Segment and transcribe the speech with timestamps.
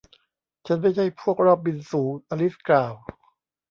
[0.65, 2.93] ฉันไม่ใช่พวกรอบบินสูง อลิซกล่าว